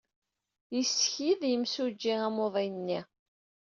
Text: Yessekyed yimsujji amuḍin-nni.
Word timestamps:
Yessekyed 0.75 1.41
yimsujji 1.49 2.13
amuḍin-nni. 2.27 2.99